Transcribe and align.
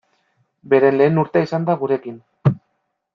Beren 0.73 0.97
lehen 1.01 1.21
urtea 1.25 1.47
izan 1.49 1.69
da 1.69 1.75
gurekin. 1.85 2.17